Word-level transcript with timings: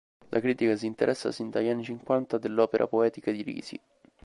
La 0.31 0.39
critica 0.41 0.75
si 0.75 0.87
interessa 0.87 1.31
sin 1.31 1.51
dagli 1.51 1.67
anni 1.67 1.83
Cinquanta 1.83 2.39
dell'opera 2.39 2.87
poetica 2.87 3.29
di 3.29 3.43
Risi. 3.43 3.79